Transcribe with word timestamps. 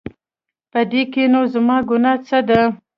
په 0.71 0.79
دې 0.91 1.01
کې 1.11 1.23
نو 1.33 1.41
زما 1.53 1.77
ګناه 1.89 2.17
څه 2.27 2.39
ده؟ 2.47 2.61